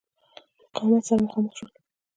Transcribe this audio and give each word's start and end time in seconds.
مقاومت 0.63 1.03
سره 1.07 1.21
مخامخ 1.25 1.49
نه 1.49 1.53
شول. 1.57 1.69